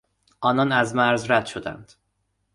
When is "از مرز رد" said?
0.71-1.45